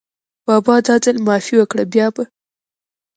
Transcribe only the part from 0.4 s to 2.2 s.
بابا دا ځل معافي وکړه، بیا